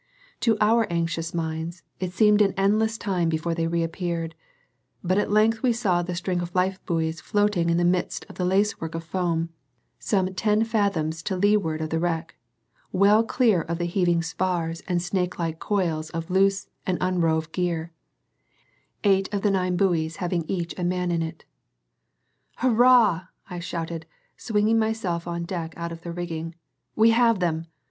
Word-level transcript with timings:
To 0.39 0.57
our 0.59 0.87
anxious 0.89 1.31
minds 1.31 1.83
it 1.99 2.11
seemed 2.11 2.41
an 2.41 2.55
endless 2.57 2.97
time 2.97 3.29
before 3.29 3.53
they 3.53 3.67
reappeared; 3.67 4.33
but 5.03 5.19
at 5.19 5.29
length 5.31 5.61
we 5.61 5.73
saw 5.73 6.01
the 6.01 6.15
string 6.15 6.41
of 6.41 6.55
life 6.55 6.83
buoys 6.87 7.21
floating 7.21 7.69
in 7.69 7.77
the 7.77 7.85
midst 7.85 8.25
of 8.27 8.33
the 8.33 8.43
lacework 8.43 8.95
of 8.95 9.03
foam, 9.03 9.49
some 9.99 10.33
ten 10.33 10.63
fathoms 10.63 11.21
to 11.21 11.37
leeward 11.37 11.81
of 11.81 11.91
the 11.91 11.99
wreck, 11.99 12.35
well 12.91 13.23
clear 13.23 13.61
of 13.61 13.77
the 13.77 13.85
heaving 13.85 14.23
spars 14.23 14.81
and 14.87 15.03
snake 15.03 15.37
like 15.37 15.59
coils 15.59 16.09
of 16.09 16.31
loose 16.31 16.65
and 16.83 16.97
unrove 16.99 17.51
gear, 17.51 17.93
eight 19.03 19.29
out 19.31 19.35
of 19.37 19.41
the 19.43 19.51
nine 19.51 19.77
buoys 19.77 20.15
having 20.15 20.43
each 20.47 20.73
a 20.79 20.83
man 20.83 21.11
in 21.11 21.21
it. 21.21 21.45
"Hurrah!" 22.55 23.25
I 23.51 23.59
shouted, 23.59 24.07
swinging 24.35 24.79
myself 24.79 25.27
on 25.27 25.43
deck 25.43 25.75
out 25.77 25.91
of 25.91 26.01
the 26.01 26.11
rigging. 26.11 26.55
"We 26.95 27.11
have 27.11 27.37
them! 27.39 27.67